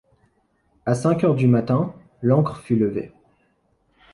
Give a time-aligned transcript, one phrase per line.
[0.87, 1.93] À cinq heures du matin,
[2.23, 3.13] l’ancre fut levée.